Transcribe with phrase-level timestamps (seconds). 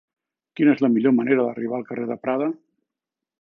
[0.59, 2.49] Quina és la millor manera d'arribar al carrer de Prada?